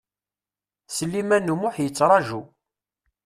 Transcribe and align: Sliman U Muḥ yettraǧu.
Sliman 0.95 1.51
U 1.53 1.55
Muḥ 1.61 1.75
yettraǧu. 1.83 2.41